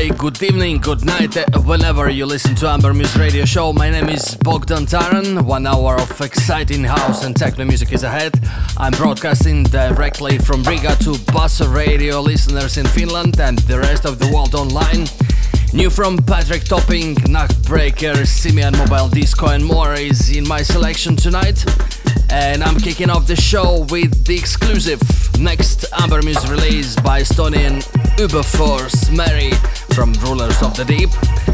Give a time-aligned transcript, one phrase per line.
[0.00, 3.70] Hi, good evening, good night, uh, whenever you listen to Amber Muse Radio Show.
[3.74, 5.44] My name is Bogdan Taran.
[5.44, 8.32] One hour of exciting house and techno music is ahead.
[8.78, 14.18] I'm broadcasting directly from Riga to Buzz Radio listeners in Finland and the rest of
[14.18, 15.06] the world online.
[15.74, 21.62] New from Patrick Topping, Nachtbraker, Simian Mobile Disco, and more is in my selection tonight.
[22.30, 25.02] And I'm kicking off the show with the exclusive
[25.38, 27.82] next Amber Muse release by Estonian
[28.16, 29.50] Uberforce Mary
[30.00, 31.10] from Rulers of the Deep.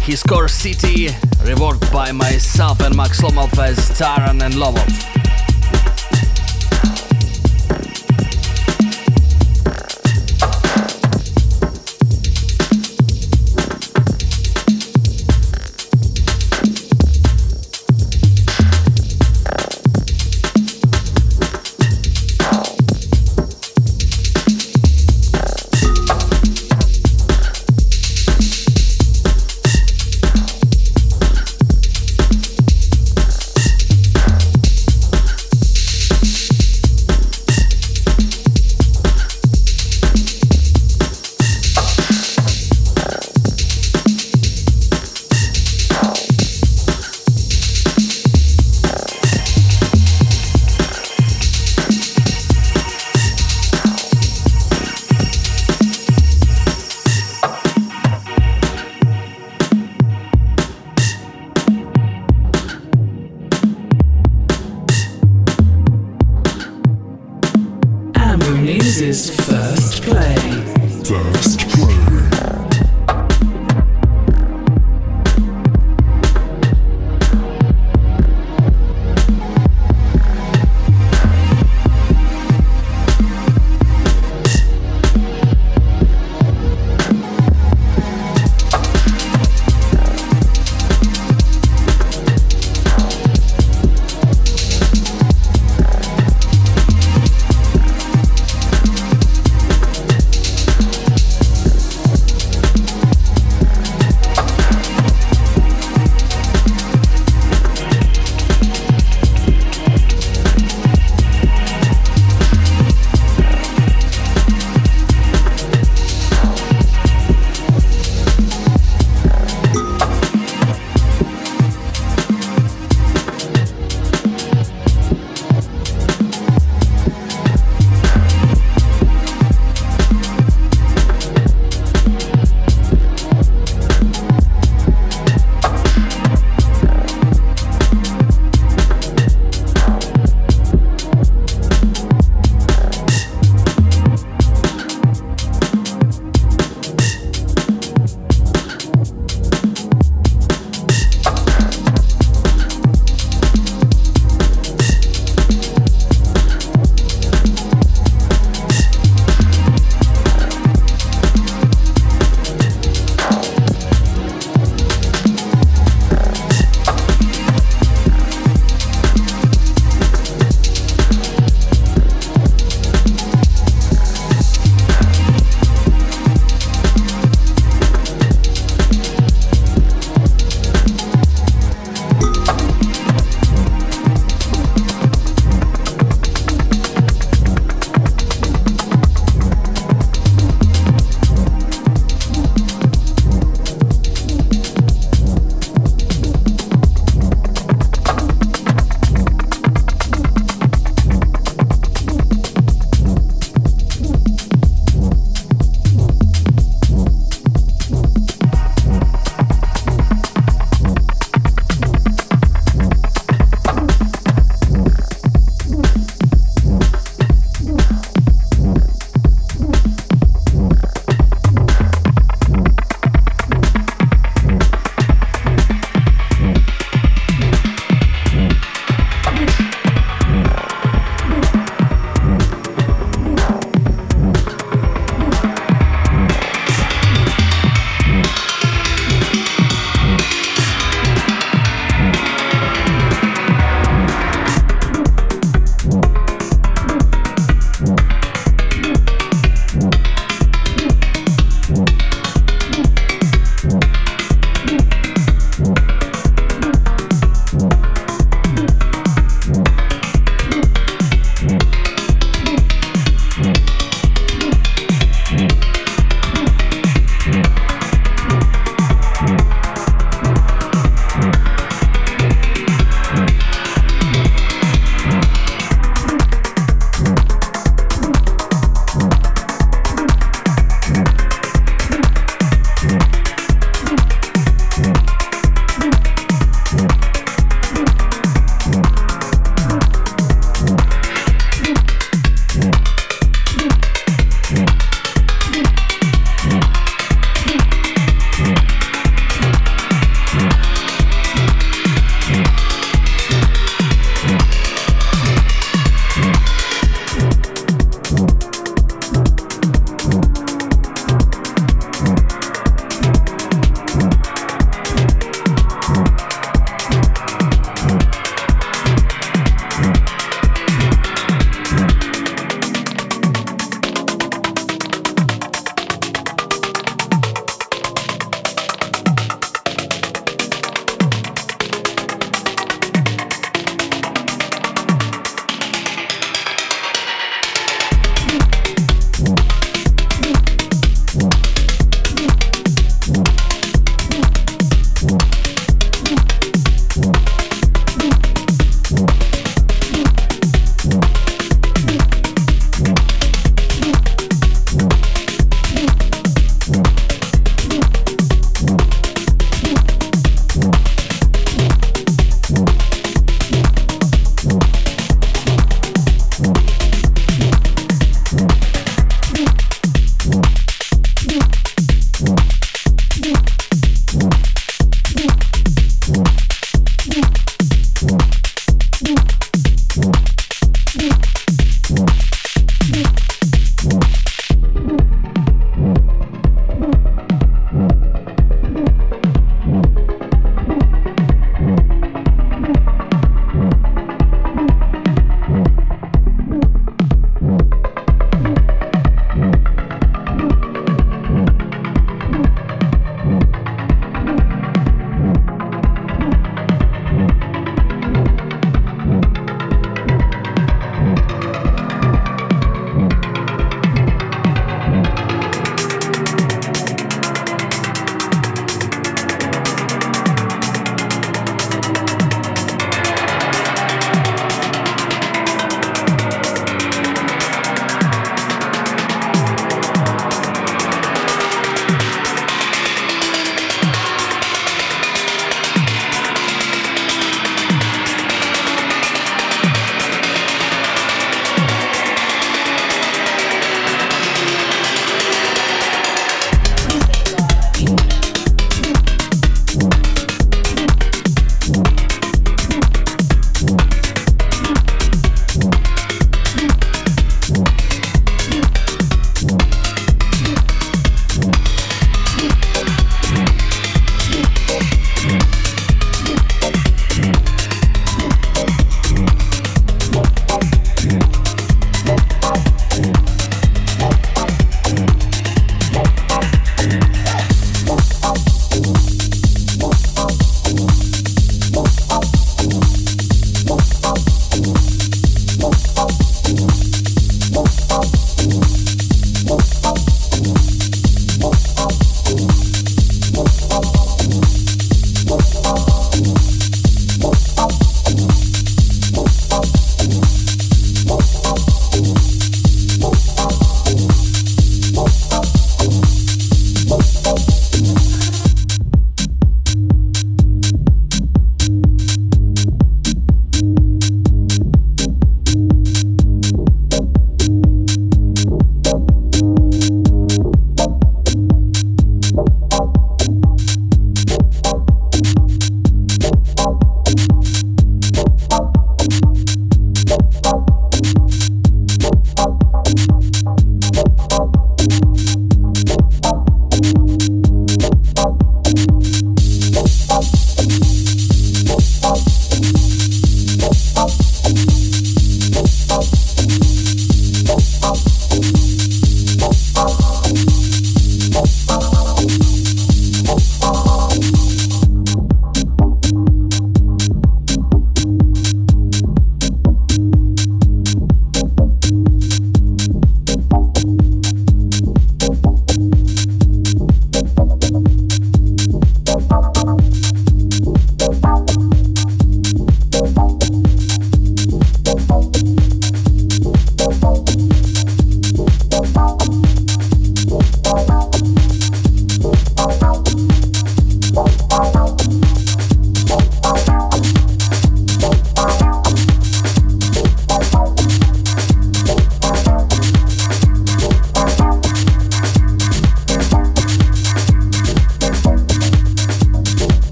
[0.00, 1.08] His core city,
[1.42, 5.27] reworked by myself and Max Lomov as Taran and Lomov.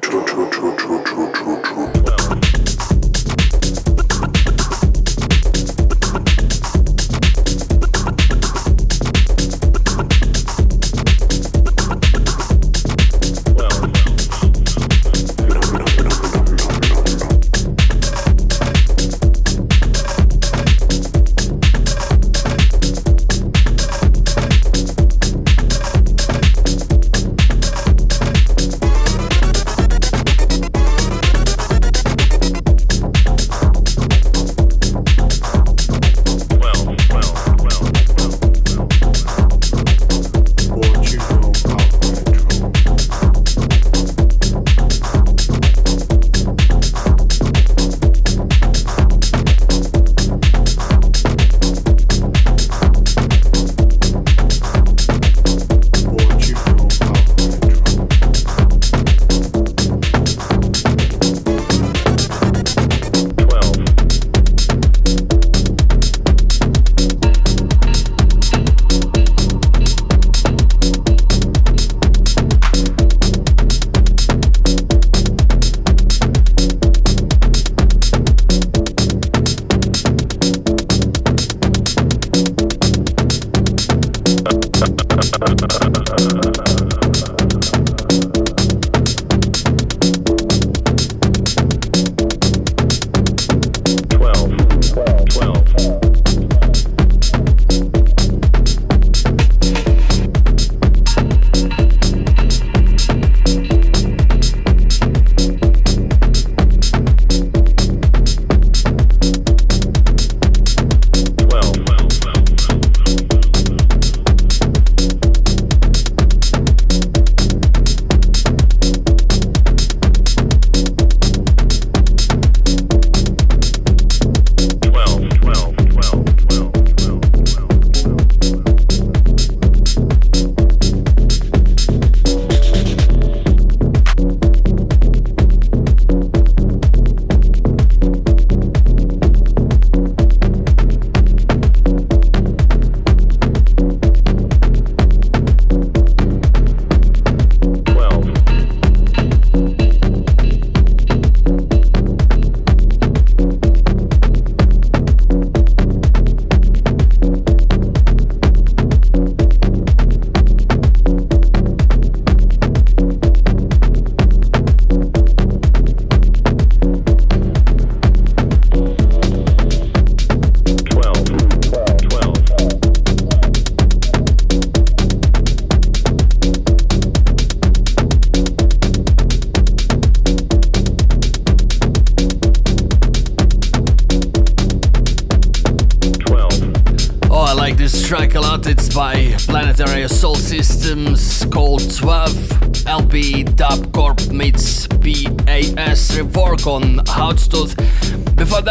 [0.00, 2.43] 出出出出出出出。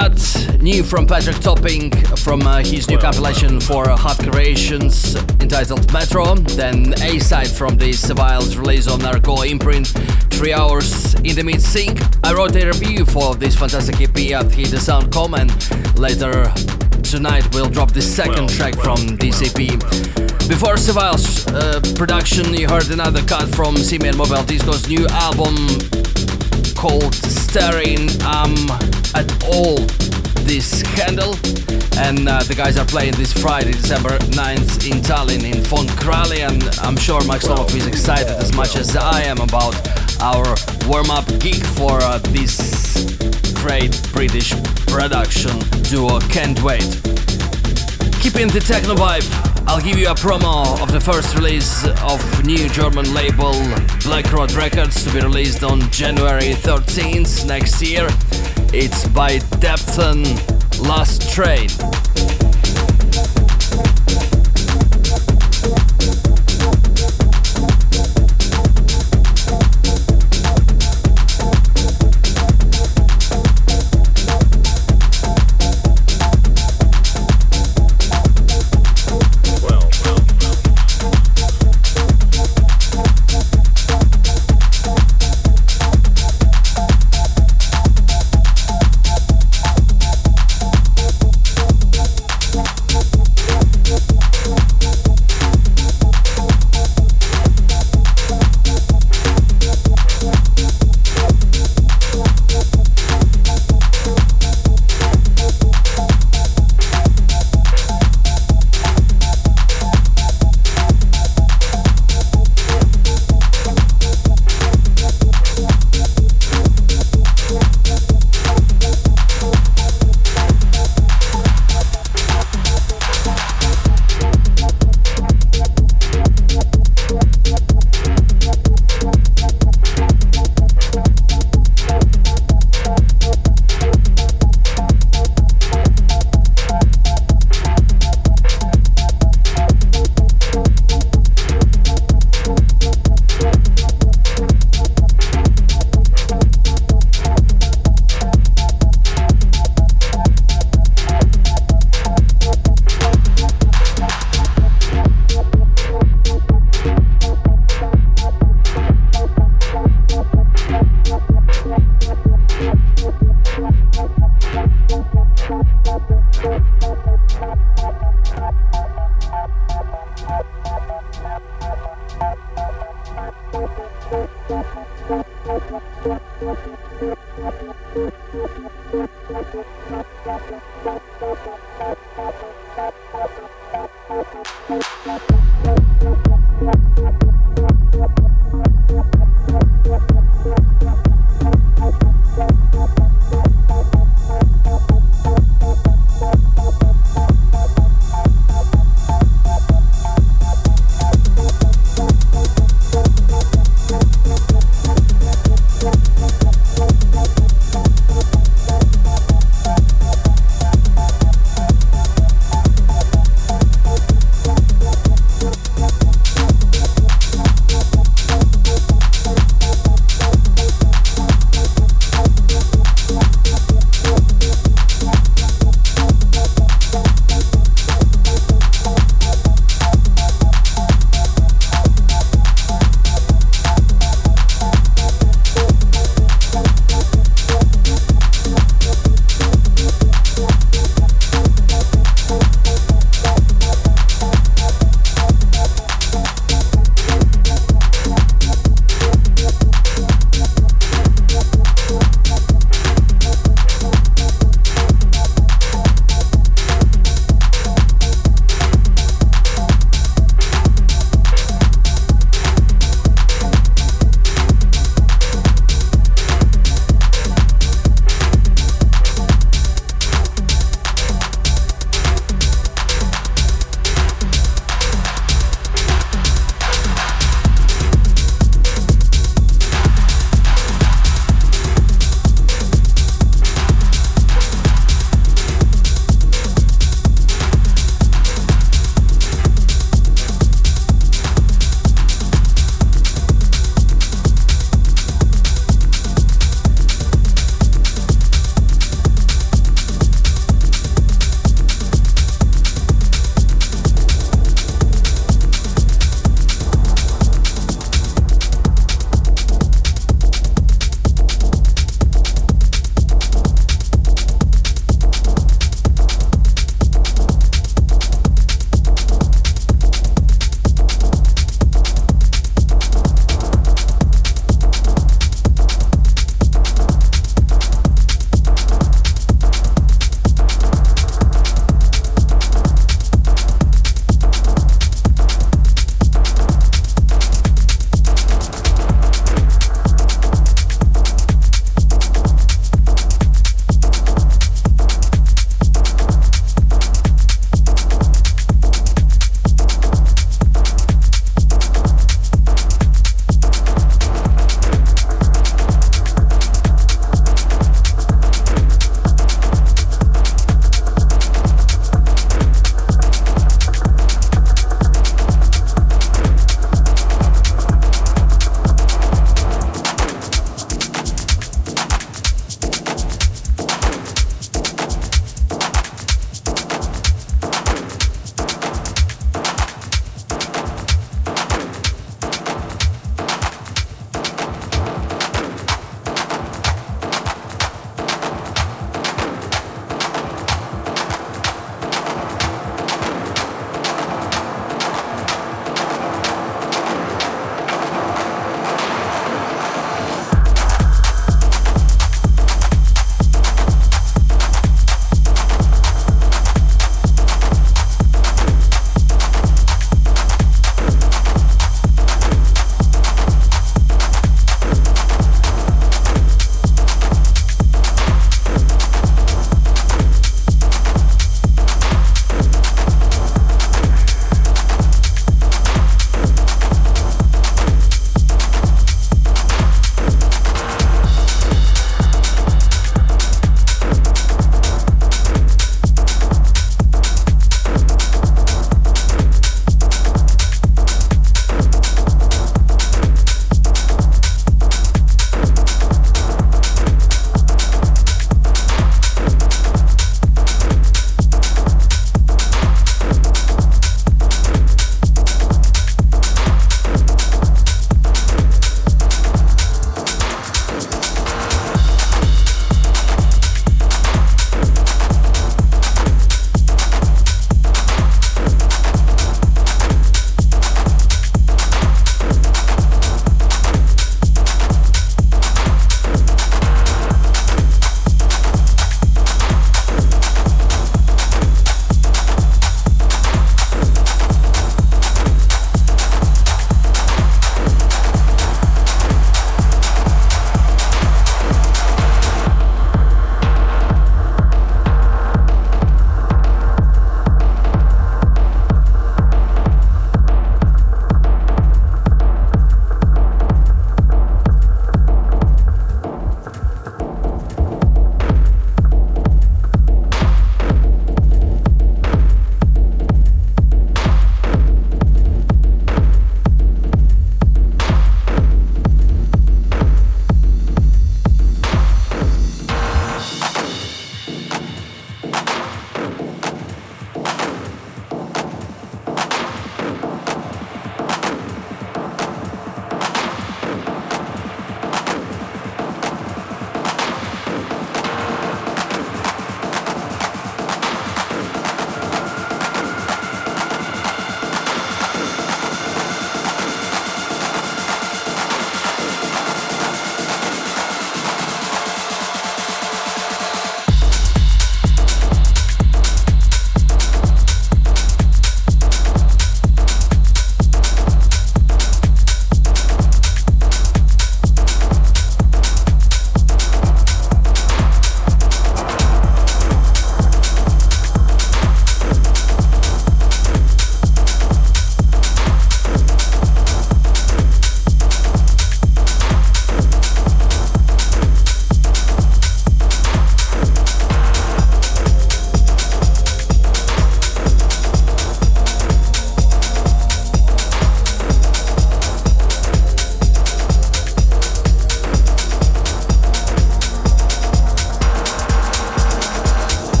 [0.00, 6.34] New from Patrick Topping from uh, his new compilation for Hot Creations entitled Metro.
[6.36, 9.88] Then A side from the Seviles release on Narco imprint,
[10.30, 11.98] three hours in the mid sync.
[12.24, 16.50] I wrote a review for this fantastic EP at HitTheSound.com and later
[17.02, 19.56] tonight we'll drop the second track from this EP.
[20.48, 25.56] Before Seviles uh, production, you heard another cut from Simian Mobile Disco's new album
[26.74, 28.56] called Staring um,
[29.14, 29.78] at All
[30.44, 31.34] this handle.
[31.96, 36.40] And uh, the guys are playing this Friday, December 9th in Tallinn in Fond Krali.
[36.40, 39.74] And I'm sure Max Lomov is excited as much as I am about
[40.20, 44.50] our warm up gig for uh, this great British
[44.86, 46.18] production duo.
[46.28, 46.88] Can't wait.
[48.20, 49.26] Keeping the techno vibe,
[49.66, 53.52] I'll give you a promo of the first release of new German label
[54.02, 58.08] Black Rod Records to be released on January 13th next year.
[58.72, 60.22] It's by Depton
[60.86, 61.68] Last Train.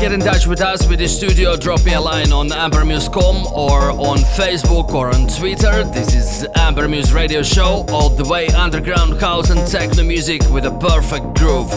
[0.00, 3.90] Get in touch with us with the studio, drop me a line on ambermuse.com or
[3.90, 5.84] on Facebook or on Twitter.
[5.84, 10.64] This is Amber Muse Radio Show, all the way underground house and techno music with
[10.64, 11.70] a perfect groove.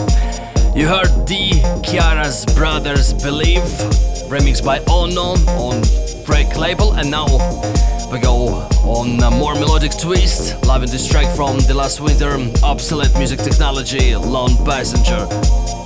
[0.74, 1.60] You heard D.
[1.82, 3.60] Chiara's Brothers Believe,
[4.30, 5.82] remixed by Ono on
[6.24, 7.26] Break label, and now
[8.10, 13.14] we go on a more melodic twist, loving this track from the last winter, obsolete
[13.18, 15.83] music technology, Lone Passenger.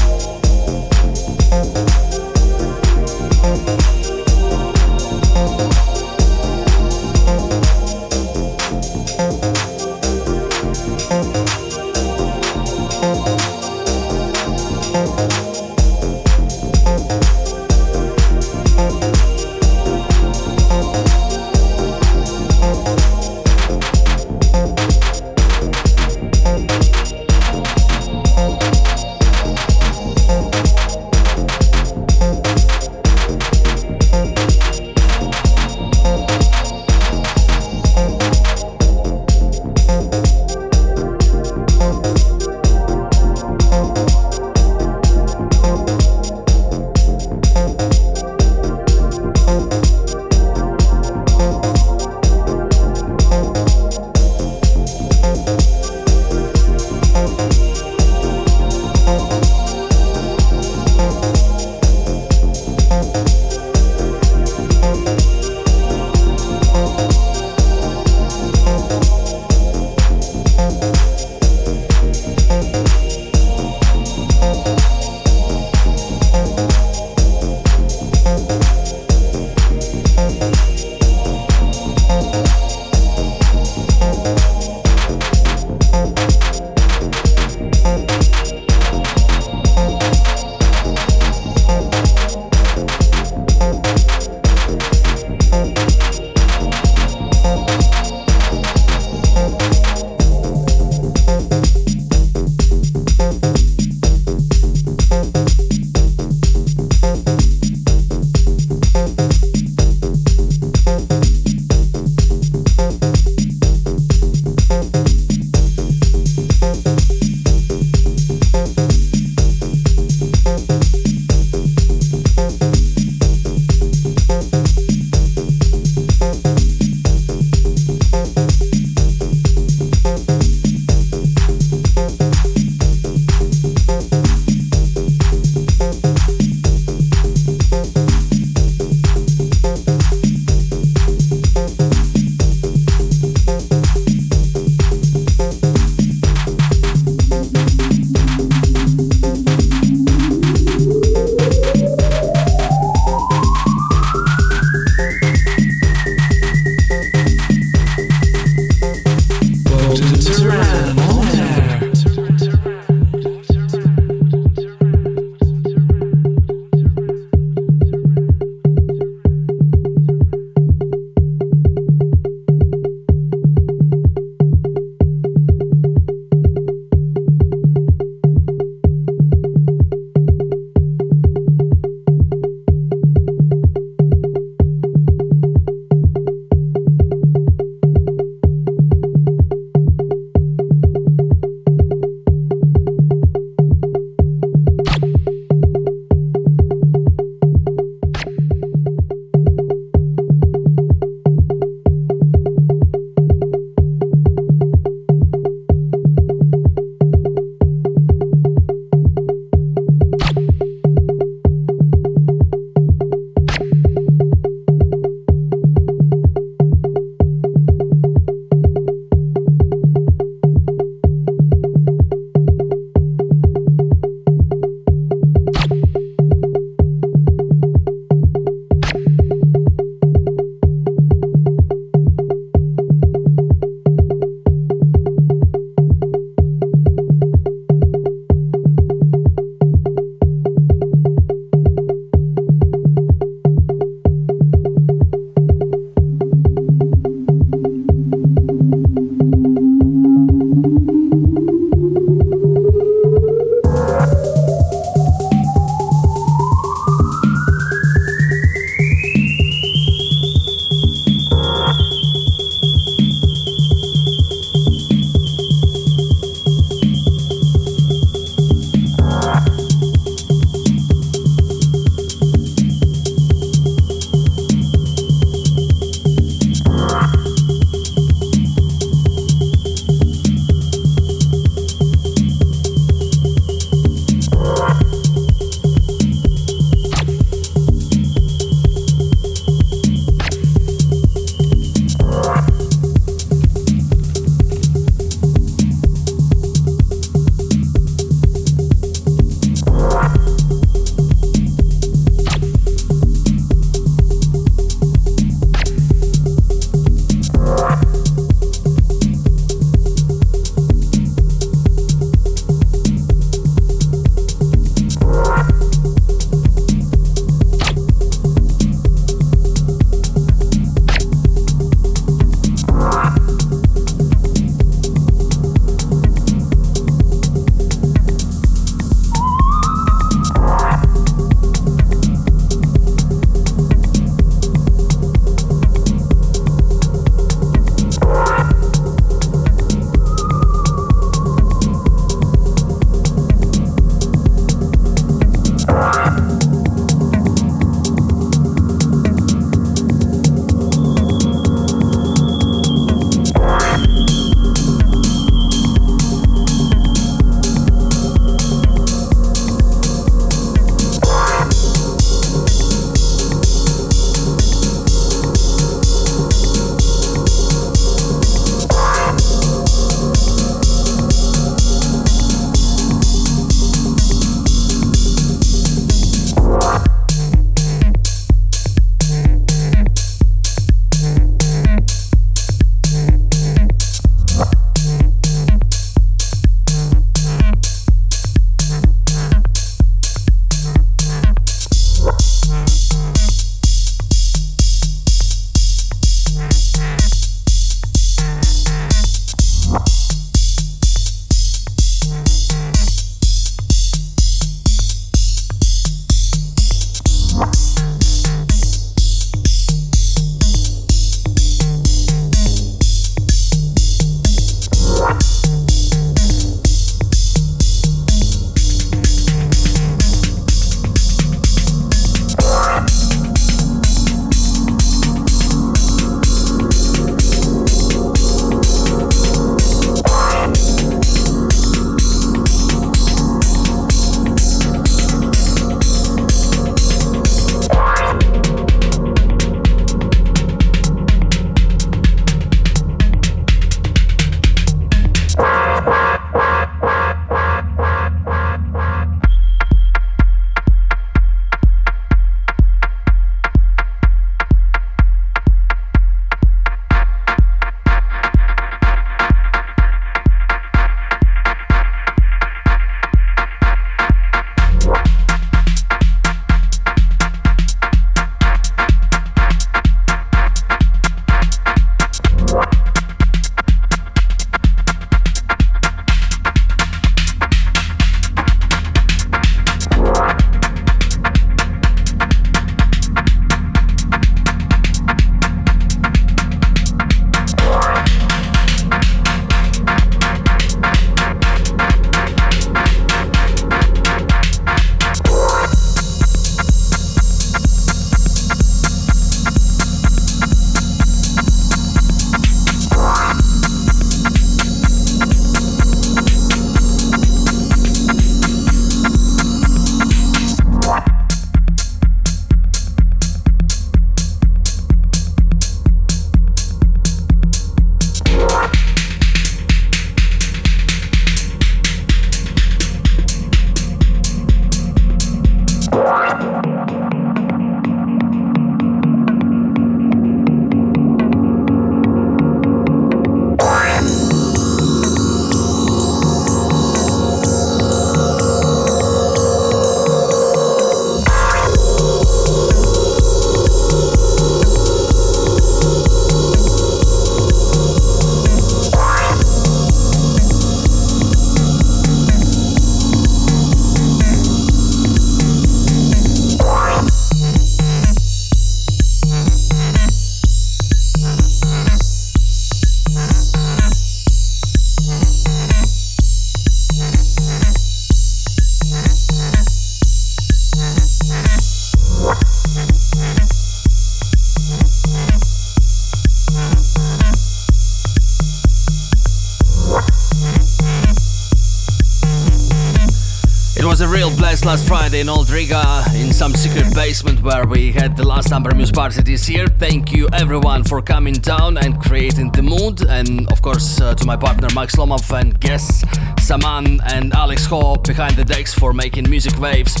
[584.64, 588.72] Last Friday in Old Riga in some secret basement where we had the last Amber
[588.74, 589.66] Muse party this year.
[589.66, 594.24] Thank you everyone for coming down and creating the mood, and of course uh, to
[594.24, 596.04] my partner Max Lomov and guests
[596.40, 600.00] Saman and Alex Ho behind the decks for making music waves.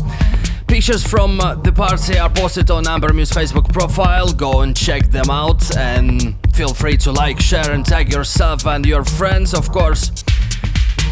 [0.68, 4.32] Pictures from uh, the party are posted on Amber Muse Facebook profile.
[4.32, 8.86] Go and check them out and feel free to like, share, and tag yourself and
[8.86, 10.24] your friends, of course.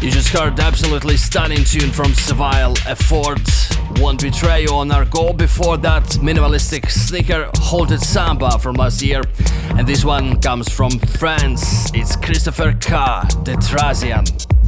[0.01, 3.39] You just heard absolutely stunning tune from Seville, Effort,
[3.99, 5.31] Won't Betray on our goal.
[5.31, 9.21] Before that, minimalistic sneaker It Samba from last year.
[9.77, 11.91] And this one comes from France.
[11.93, 12.95] It's Christopher K.
[13.43, 14.60] the Trazian.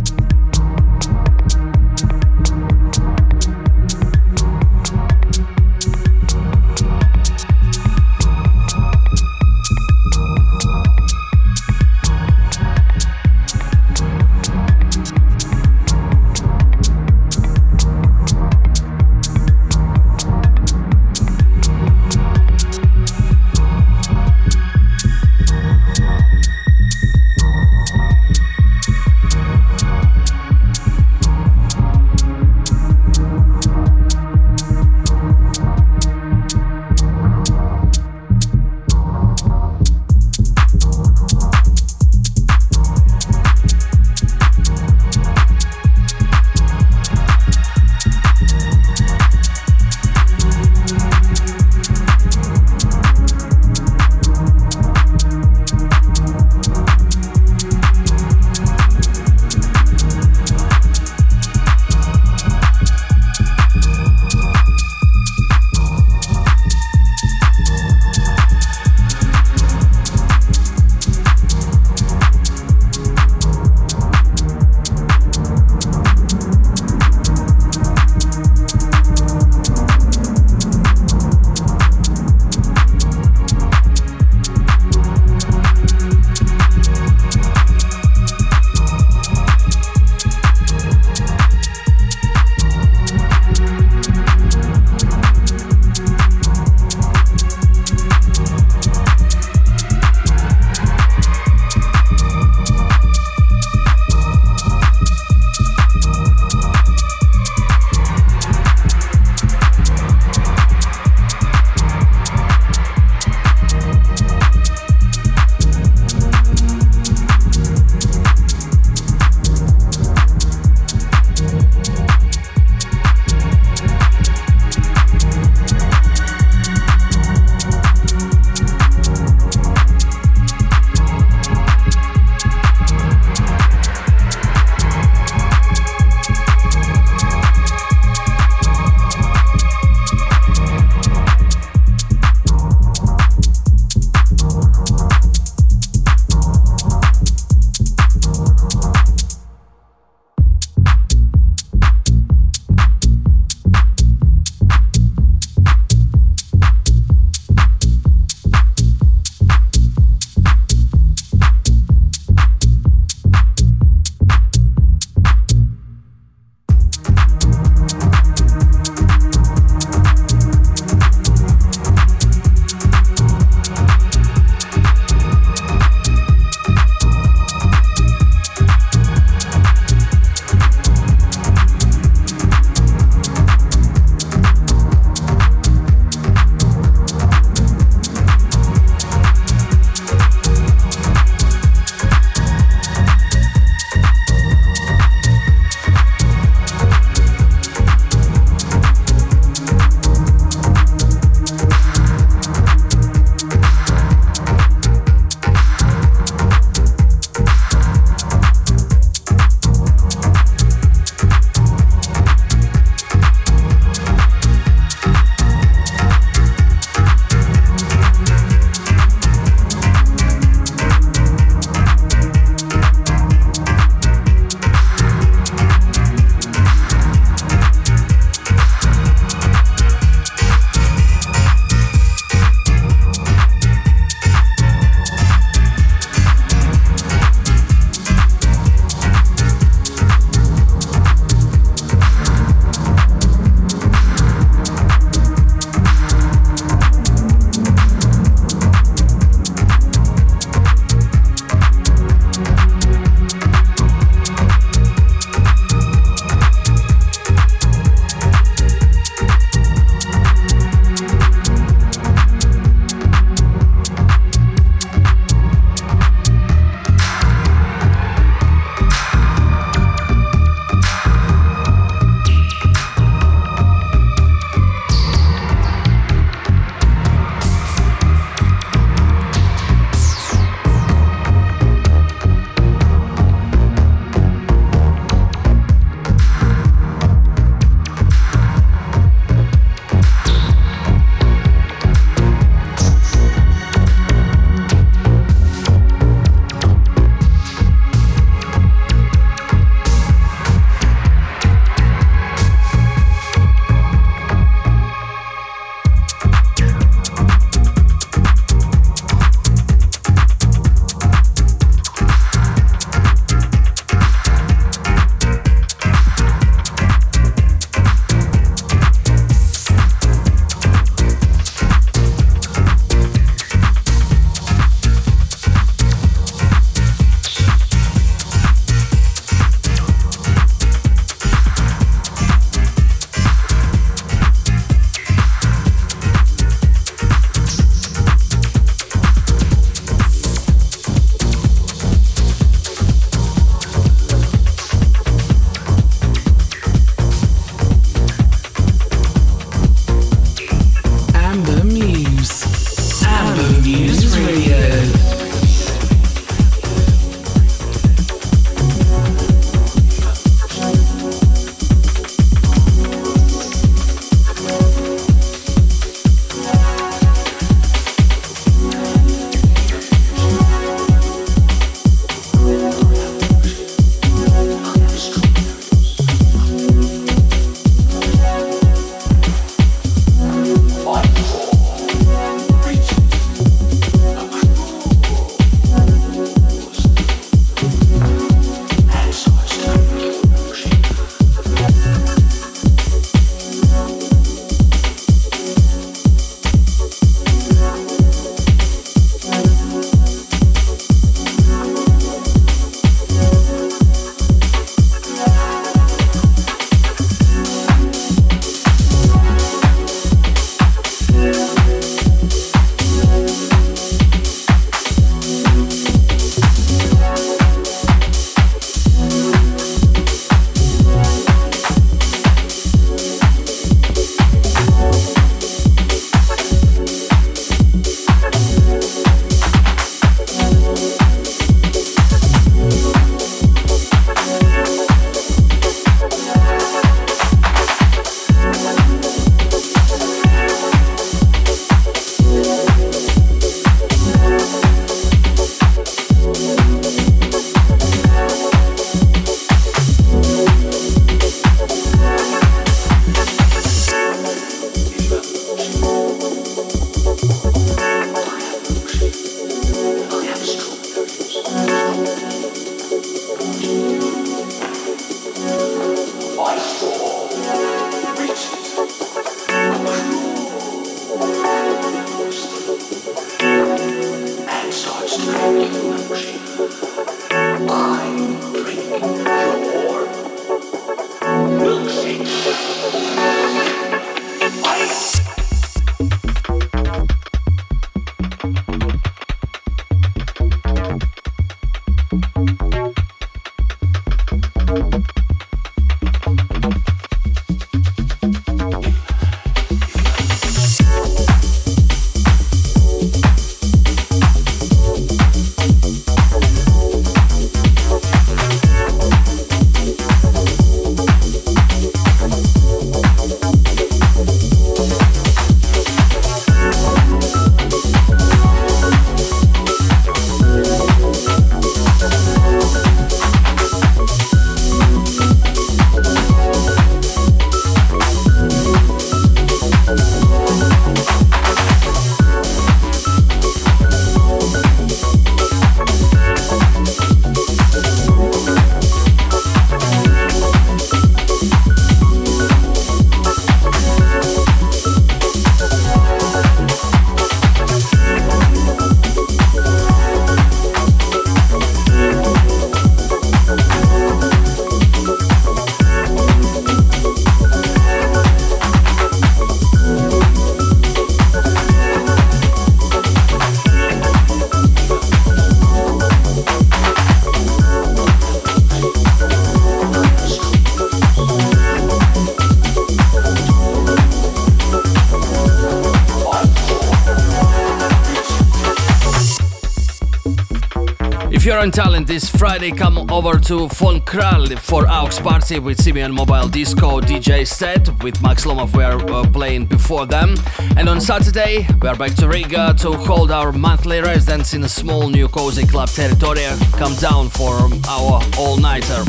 [581.64, 586.49] In Tallinn this Friday, come over to Von Krahl for Aux Party with Simian Mobile
[586.49, 587.88] Disco DJ set.
[588.03, 590.36] With Max Lomov, we are uh, playing before them.
[590.76, 594.68] And on Saturday, we are back to Riga to hold our monthly residence in a
[594.68, 596.59] small new cozy club Territoria.
[596.78, 597.53] Come down for
[597.88, 599.05] our all-nighter.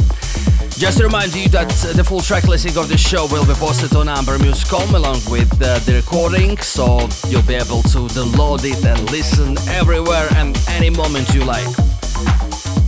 [0.78, 3.96] Just to remind you that the full track listing of the show will be posted
[3.96, 9.10] on ambermuse.com along with uh, the recording, so you'll be able to download it and
[9.10, 11.83] listen everywhere and any moment you like.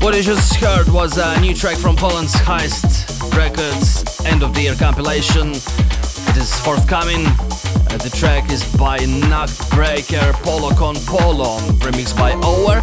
[0.00, 4.62] What you just heard was a new track from Poland's Heist Records end of the
[4.62, 5.50] year compilation.
[5.50, 7.26] It is forthcoming.
[7.26, 12.82] Uh, the track is by Nachtbraker Polo Con Polo, remixed by Ower.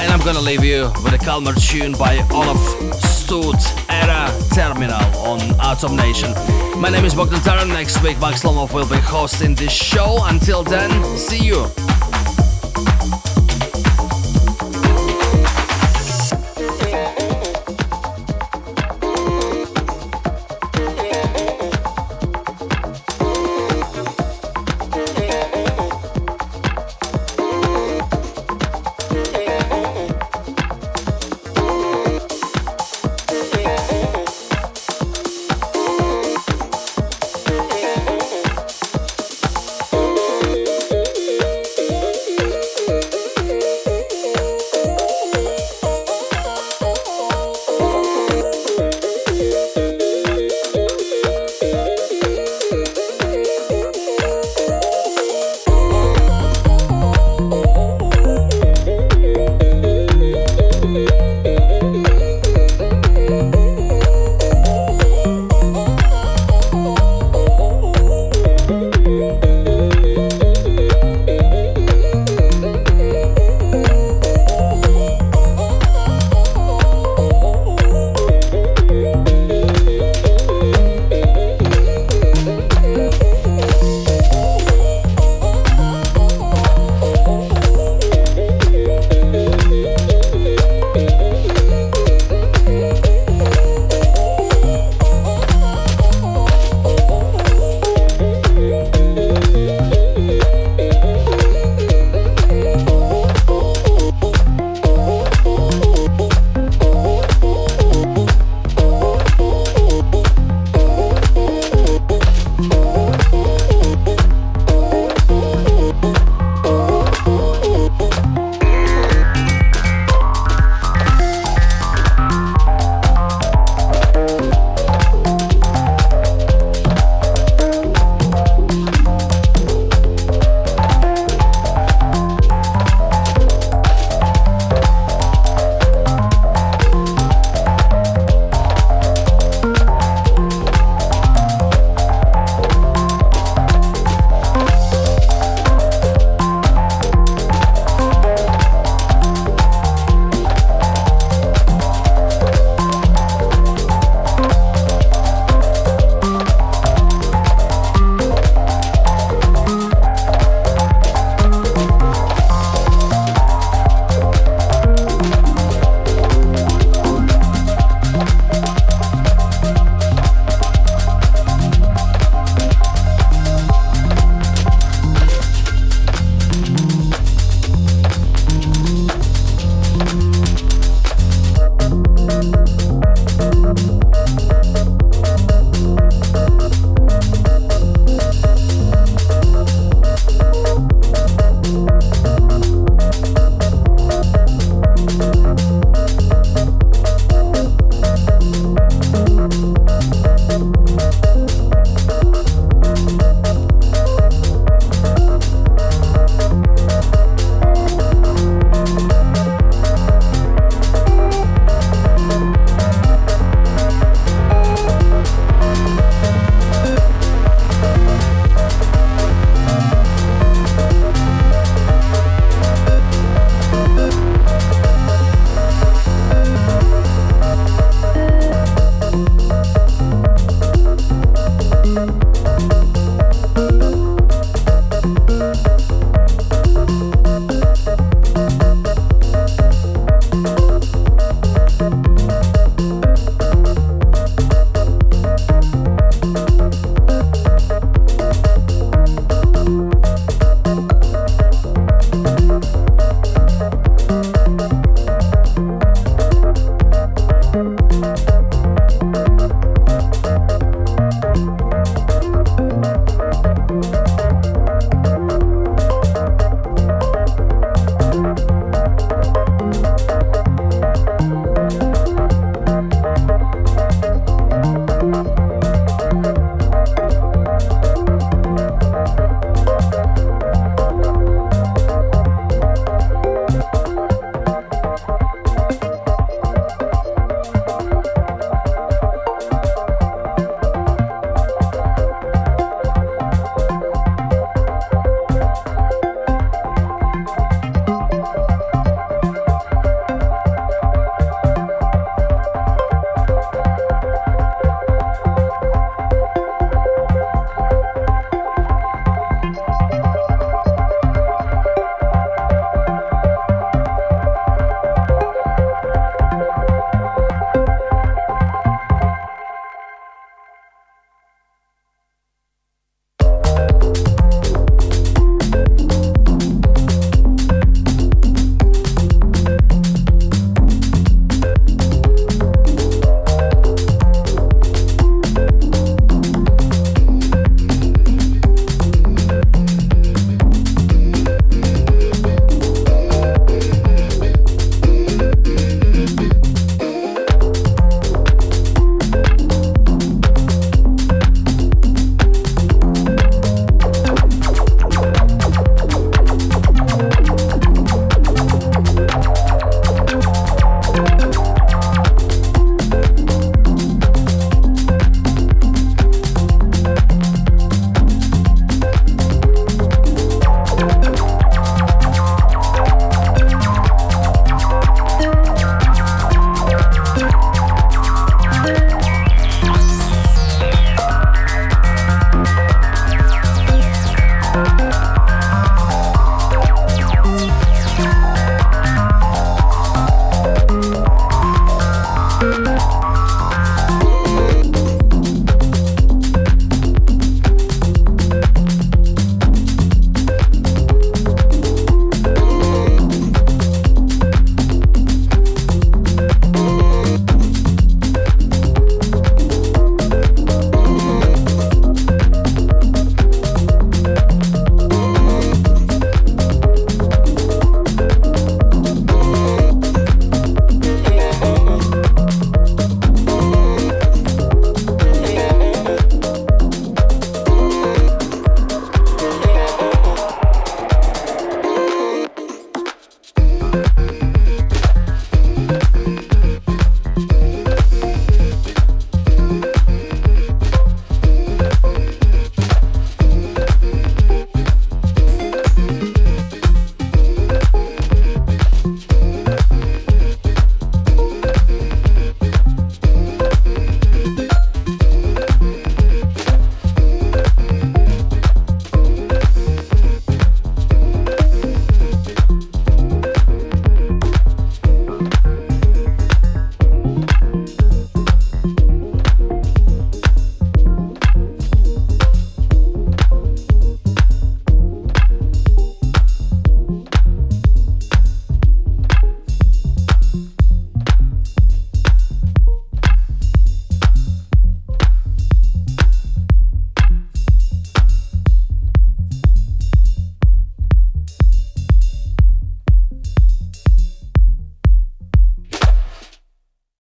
[0.00, 2.58] And I'm gonna leave you with a calmer tune by Olaf
[3.02, 6.32] Stuut, Era Terminal on Atom Nation.
[6.80, 7.68] My name is Bogdan Taran.
[7.68, 10.18] Next week, Max Lomov will be hosting this show.
[10.24, 11.66] Until then, see you.